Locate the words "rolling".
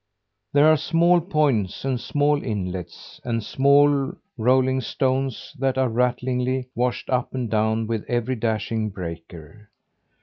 4.35-4.81